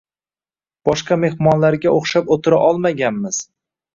Boshqa 0.89 1.17
mehmonlarga 1.25 1.93
oʻxshab 1.99 2.33
oʻtira 2.37 2.61
olmaganmiz. 2.71 3.43